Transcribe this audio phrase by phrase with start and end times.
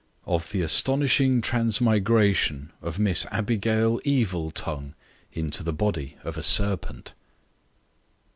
[0.25, 4.95] Of the astonishing Transmigration of Miss ABIGAIL EVILTONGUE
[5.35, 7.13] _into the Body of a Serpent.